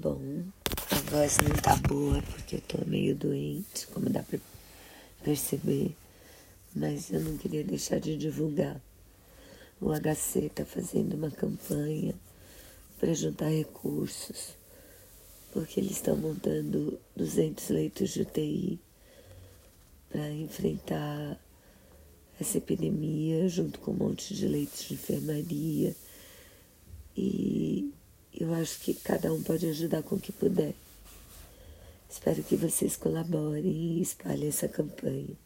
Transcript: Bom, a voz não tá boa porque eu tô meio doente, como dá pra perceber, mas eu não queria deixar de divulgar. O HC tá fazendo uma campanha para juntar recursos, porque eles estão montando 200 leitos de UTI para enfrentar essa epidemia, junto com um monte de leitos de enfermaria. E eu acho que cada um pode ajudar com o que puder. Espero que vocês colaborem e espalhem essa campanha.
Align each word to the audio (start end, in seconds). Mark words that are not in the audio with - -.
Bom, 0.00 0.44
a 0.92 1.10
voz 1.10 1.38
não 1.38 1.56
tá 1.56 1.74
boa 1.74 2.22
porque 2.22 2.54
eu 2.54 2.60
tô 2.60 2.78
meio 2.86 3.16
doente, 3.16 3.84
como 3.88 4.08
dá 4.08 4.22
pra 4.22 4.38
perceber, 5.24 5.92
mas 6.72 7.10
eu 7.10 7.18
não 7.18 7.36
queria 7.36 7.64
deixar 7.64 7.98
de 7.98 8.16
divulgar. 8.16 8.80
O 9.80 9.90
HC 9.92 10.50
tá 10.54 10.64
fazendo 10.64 11.14
uma 11.14 11.32
campanha 11.32 12.14
para 13.00 13.12
juntar 13.12 13.48
recursos, 13.48 14.50
porque 15.52 15.80
eles 15.80 15.96
estão 15.96 16.16
montando 16.16 16.96
200 17.16 17.68
leitos 17.70 18.10
de 18.10 18.22
UTI 18.22 18.78
para 20.10 20.30
enfrentar 20.30 21.40
essa 22.40 22.58
epidemia, 22.58 23.48
junto 23.48 23.80
com 23.80 23.90
um 23.90 23.96
monte 23.96 24.32
de 24.32 24.46
leitos 24.46 24.86
de 24.86 24.94
enfermaria. 24.94 25.96
E 27.16 27.67
eu 28.48 28.54
acho 28.54 28.80
que 28.80 28.94
cada 28.94 29.32
um 29.32 29.42
pode 29.42 29.66
ajudar 29.66 30.02
com 30.02 30.16
o 30.16 30.20
que 30.20 30.32
puder. 30.32 30.74
Espero 32.10 32.42
que 32.42 32.56
vocês 32.56 32.96
colaborem 32.96 33.66
e 33.66 34.00
espalhem 34.00 34.48
essa 34.48 34.66
campanha. 34.66 35.36